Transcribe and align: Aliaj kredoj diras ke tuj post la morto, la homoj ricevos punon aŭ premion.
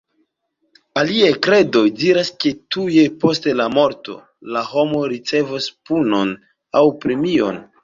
Aliaj 1.01 1.27
kredoj 1.47 1.83
diras 2.03 2.31
ke 2.45 2.53
tuj 2.77 2.97
post 3.25 3.47
la 3.61 3.69
morto, 3.75 4.17
la 4.57 4.65
homoj 4.73 5.05
ricevos 5.15 5.71
punon 5.91 6.35
aŭ 6.83 6.87
premion. 7.07 7.65